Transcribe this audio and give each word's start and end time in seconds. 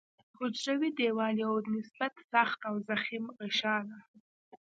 حجروي 0.37 0.89
دیوال 0.97 1.35
یو 1.43 1.53
نسبت 1.75 2.13
سخت 2.31 2.59
او 2.69 2.75
ضخیم 2.87 3.25
غشا 3.39 3.75
ده. 3.87 3.97